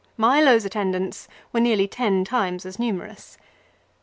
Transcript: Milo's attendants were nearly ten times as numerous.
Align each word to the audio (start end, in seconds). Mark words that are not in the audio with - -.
Milo's 0.17 0.65
attendants 0.65 1.27
were 1.53 1.59
nearly 1.59 1.87
ten 1.87 2.25
times 2.25 2.65
as 2.65 2.79
numerous. 2.79 3.37